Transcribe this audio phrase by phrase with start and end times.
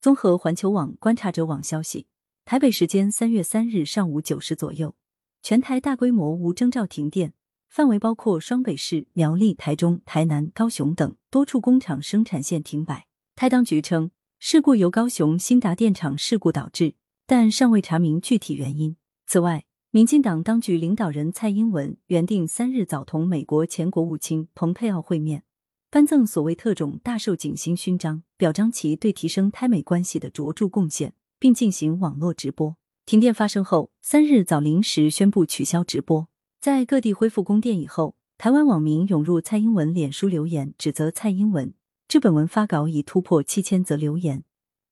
[0.00, 2.06] 综合环球网、观察者网消息，
[2.46, 4.94] 台北时间三月三日上午九时左右，
[5.42, 7.34] 全台大规模无征兆停电，
[7.68, 13.08] 范围包括双北市、苗栗、台中、台南、高雄等多处工厂生产线停摆。
[13.36, 16.94] 台当局称，事故由高雄新达电厂事故导致，
[17.26, 18.96] 但尚未查明具体原因。
[19.26, 25.42] 此外，民进党当局领导人蔡英文原定三日早同美国前国务卿蓬佩奥会面。
[25.92, 32.76] 颁赠所谓特种大寿锦星勋章，表彰其对提升台美关系的卓著贡献，并进行网络直播。
[33.04, 36.28] 停电发生后，三日早临时宣布取消直播。
[36.60, 41.74] 在各地恢复供电以后，台湾网民涌入蔡英文脸书留言，指责蔡英文。
[42.06, 44.44] 至本文发稿已突破七千则留言。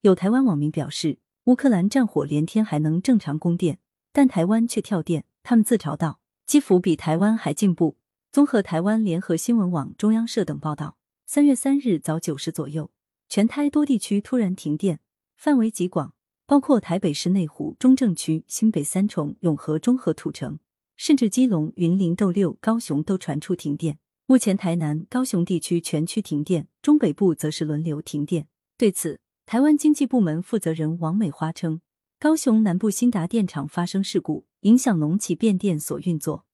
[0.00, 3.80] 有台湾网民表示，乌克兰战火连天还能正常供电，
[4.14, 5.26] 但台湾却跳电。
[5.42, 7.98] 他们自嘲道：“基辅比台湾还进步。”
[8.36, 12.90] 综合台湾联合新闻网、中央社等报道，三月三日早九时左右，
[13.30, 15.00] 全台多地区突然停电，
[15.38, 16.12] 范围极广，
[16.44, 20.58] 包括台北市内湖、中正区、新北三重、永和、中和、土城，
[20.98, 23.98] 甚至基隆、云林、斗六、高雄都传出停电。
[24.26, 28.48] 目前台南、高雄地区全区停电，中北部则是轮流停电。
[28.76, 31.80] 对此，台湾经济部门负责人王美花称，
[32.20, 36.44] 高雄南部新达电厂发生事故，影响农企变电所运作。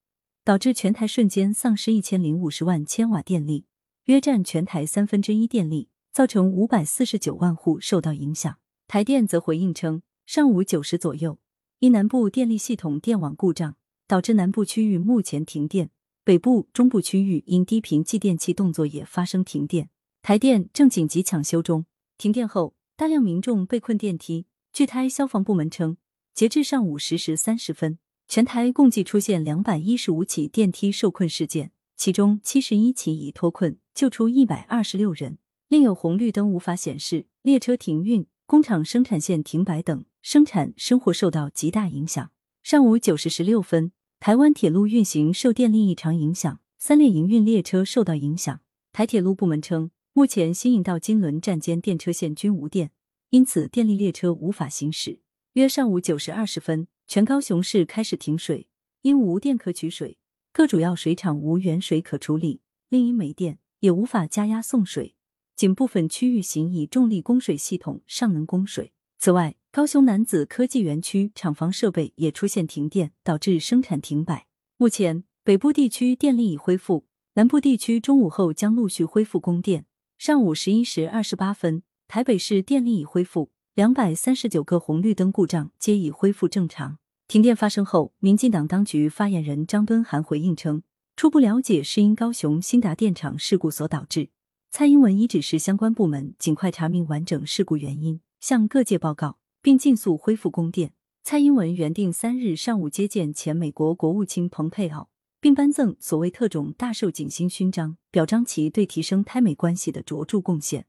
[0.44, 3.66] 导致全台瞬间丧失一千零五十万千瓦电力，
[4.06, 8.58] 约占全台三分之一电力，造成五百四十九万户受到影响。
[8.88, 11.38] 台电则回应称，上午九时左右，
[11.78, 13.76] 因南部电力系统电网故障，
[14.08, 15.86] 导致南部区域目前停电；
[16.24, 19.90] 北部、中部区域因低频继电器动作也发生停电，
[20.22, 21.86] 台电正紧急抢修中。
[22.18, 24.46] 停电后，大量民众被困电梯。
[24.72, 25.96] 据台消防部门称，
[26.34, 27.98] 截至上午十时三十分。
[28.32, 35.36] 全台共计出现两百一十五起电梯受困事件，其中七十一起已脱困，救出一百二十六人。
[35.68, 42.30] 另有红绿灯无法显示、列车停运、工厂生产线停摆等，生产生活受到极大影响。
[42.62, 48.62] 上午九时十六分，台湾铁路运行受电力异常影响，三列营运列车受到影响。
[48.94, 52.92] 台铁路部门称，目前新营到金轮站间电车线均无电，
[53.28, 55.20] 因此电力列车无法行驶。
[55.52, 56.88] 约上午九时二十分。
[57.12, 58.68] 全高雄市开始停水，
[59.02, 60.16] 因无电可取水，
[60.50, 65.14] 各主要水厂无原水可处理，另因没电也无法加压送水，
[65.54, 68.94] 仅部分区域行以重力供水系统尚能供水。
[69.18, 74.46] 此外，高雄男子科技园区厂房设备也出现停电，导致生产停摆。
[74.78, 79.84] 目前北部地区电力已恢复，南部地区中午后将陆续恢复供电。
[80.16, 87.00] 上午十一时二十八分，台北市电力已恢复，两百三十九个红绿灯故障皆已恢复正常。
[87.32, 90.82] 停电发生后，民进党当局发言人张敦涵回应称，
[91.16, 94.28] 初步了解是因高雄新达电厂事故所导致。
[94.70, 100.92] 蔡英文已指示相关部门尽快查明完整事故原因，向各界报告，并尽速恢复供电。
[101.24, 105.08] 蔡英文原定三日上午接见前美国国务卿蓬佩奥，
[105.40, 110.84] 并颁赠所谓特种大寿锦星勋章，表彰其对提升台美关系的卓著贡献。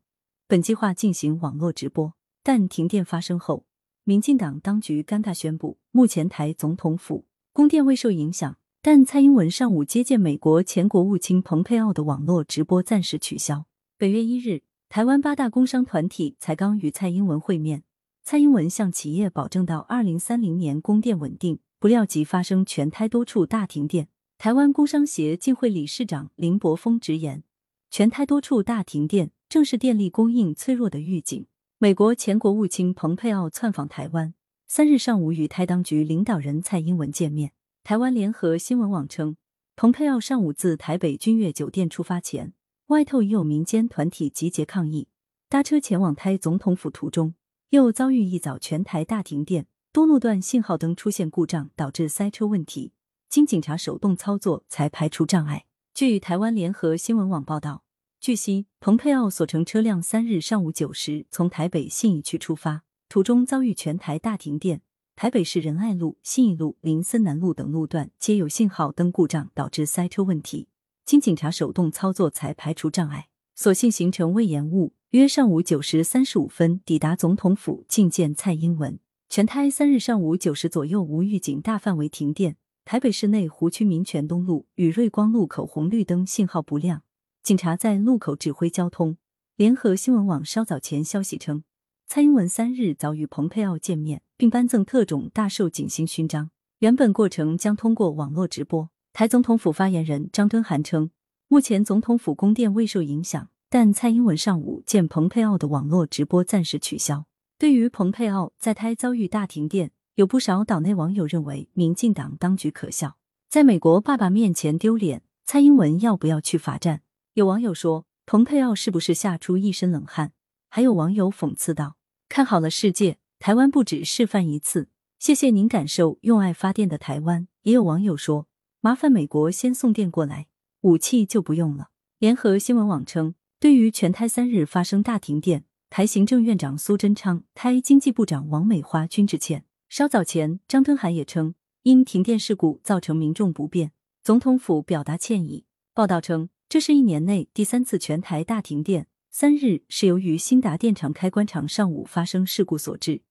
[0.50, 3.66] 本计划进行网络直播，但停电发生后。
[4.06, 13.66] 民进党当局尴尬宣布，目前台总统府供电未受影响，但蔡英文上午接见美国前国务卿蓬佩奥的网络直播暂时取消。
[14.00, 17.84] 本月一日，台湾八大工商团体才刚与蔡英文会面，
[18.24, 24.08] 蔡英文向企业保证到二零三零年供电稳定，不料即发生全台多处大停电。
[24.40, 27.44] 台湾工商协进会理事长林柏峰直言，
[27.92, 31.46] 全台多处大停电正是电力供应脆弱的预警。
[31.78, 34.34] 美国前国务卿蓬佩奥窜访台湾，
[34.76, 37.52] 三日上午与台当局领导人蔡英文见面。
[37.84, 39.38] 台湾联合新闻网称，
[39.76, 42.54] 蓬佩奥上午自台北君悦酒店出发前，
[42.88, 45.08] 外头已有民间团体集结抗议，
[45.48, 47.36] 搭车前往台总统府途中，
[47.70, 52.94] 又遭遇一早全台大停电，多路段信号灯出现故障，导致塞车问题，
[53.30, 55.66] 经警察手动操作才排除障碍。
[55.94, 57.84] 据台湾联合新闻网报道。
[58.20, 62.82] 据悉，蓬佩奥所乘车辆三日上午九时从台北信义区出发，
[63.14, 64.82] 途中遭遇全台大停电，
[65.16, 70.68] 台北市仁爱路、信义路、林森南路等路段皆有信号灯故障，导致塞车问题。
[71.06, 78.98] 经警察手动操作才排除障碍，所幸行程未延误，约上午九时三十五分抵达总统府觐见蔡英文。
[79.30, 87.04] 全台三日上午九时左右无预警大范围停电，台北市内湖区民权东路与瑞光路口红绿灯信号不亮。
[87.44, 89.18] 警察在路口指挥交通。
[89.56, 91.64] 联合新闻网稍早前消息称，
[92.08, 96.52] 蔡英文三日早与蓬佩奥见面，并颁赠特种大寿锦星勋章。
[96.80, 98.90] 原本过程将通过网络直播。
[99.14, 101.10] 台总统府发言人张敦涵称，
[101.48, 107.26] 目前总统府供电未受影响，但蔡英文上午见蓬佩奥的网络直播暂时取消。
[107.58, 113.18] 对于蓬佩奥在台遭遇大停电，有不少岛内网友认为民进党当局可笑，
[113.50, 117.02] 在美国爸爸面前丢脸，蔡英文要不要去罚站？
[117.34, 120.34] 有网友说，蓬佩奥是不是吓出一身冷汗？
[120.76, 121.98] 还有网友讽刺道
[122.28, 124.90] ：“看好了世界，台湾不止示范一次，
[125.20, 128.48] 谢谢您感受用爱发电的台湾。”也有网友说
[128.82, 130.48] ：“麻烦美国先送电过来，
[130.82, 135.66] 武器就不用了。”联合新闻网称，对于全台三日发生大停电。
[135.92, 139.66] 台行政院长苏贞昌、台经济部长王美花均致歉。
[139.90, 141.54] 稍早前，张敦涵也称，
[141.84, 143.92] 因停电事故造成民众不便，
[144.24, 145.66] 总统府表达歉意。
[145.94, 149.06] 报道称，这是一年内第三次全台大停电，
[149.36, 153.24] 三日是由于新达电厂开关厂上午发生事故所致，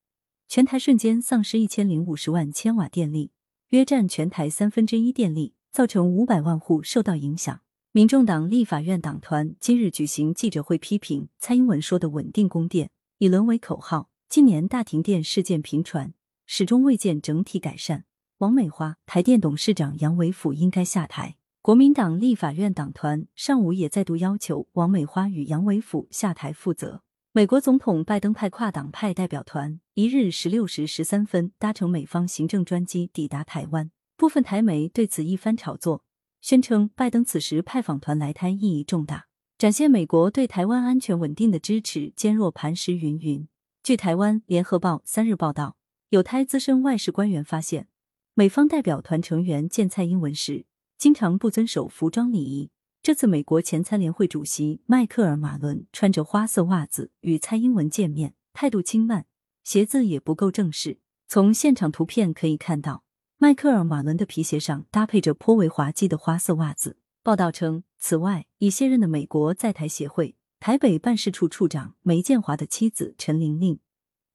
[0.48, 3.30] 全台瞬间丧失一千零五十万千瓦电力，
[3.68, 7.60] 约占全台三分之一电力，造成五百万户受到影响。
[7.92, 14.10] 民众党立法院党团今日举行记者会，批评蔡英文说的“稳定供电”已沦为口号。
[14.28, 16.12] 近年大停电事件频传，
[16.46, 18.06] 始终未见整体改善。
[18.38, 21.36] 王美花、台电董事长杨伟甫应该下台。
[21.62, 27.04] 国民党立法院党团上午也再度要求王美花与杨伟甫下台负责。
[27.30, 36.02] 美国总统拜登派跨党派代表团一日十六时十三分搭乘美方行政专机抵达台湾，部分台媒对此一番炒作。
[36.40, 39.26] 宣称拜登此时派访团来台意义重大，
[39.56, 42.92] 展现美国对台湾安全稳定的支持坚若磐石。
[42.92, 43.46] 云云。
[43.84, 45.76] 据台湾联合报三日报道，
[46.08, 47.86] 有台资深外事官员发现，
[48.34, 50.66] 美方代表团成员见蔡英文时，
[51.02, 52.70] 经常不遵守服装礼仪。
[53.02, 59.26] 这次美国前参联会主席迈克尔马伦穿着花色袜子与蔡英文见面，态度轻慢，
[59.64, 61.00] 鞋子也不够正式。
[61.26, 63.02] 从现场图片可以看到。
[63.36, 66.98] 迈克尔·马伦的皮鞋上搭配着颇为滑稽的花色袜子。
[67.24, 73.80] 报道称，此外，已卸任的美国在台协会台北办事处处长梅建华的妻子陈玲玲，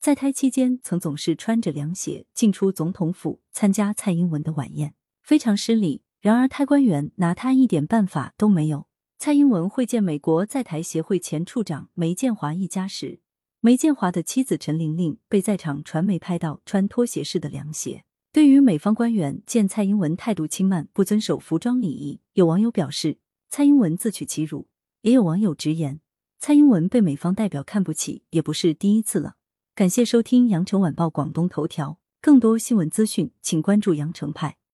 [0.01, 6.01] 在台期间曾总是穿着凉鞋进出总统府参加蔡英文的晚宴，非常失礼。
[6.19, 8.87] 然而，台官员拿他一点办法都没有。
[9.19, 13.19] 蔡英文会见美国在台协会前处长梅建华一家时，
[13.61, 18.03] 梅建华的妻子陈玲玲被在场传媒拍到穿拖鞋式的凉鞋。
[18.31, 23.17] 对于美方官员见蔡英文态度轻慢、不遵守服装礼仪，有网友表示
[23.49, 24.67] 蔡英文自取其辱；
[25.01, 26.01] 也有网友直言，
[26.39, 29.35] 蔡英文被美方代表看不起也不是第一次了。
[29.73, 34.57] 感谢收听羊城晚报广东头条，更多新闻资讯，请关注羊城派。